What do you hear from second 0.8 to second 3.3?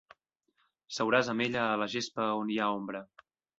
Seuràs amb ella a la gespa on hi ha ombra.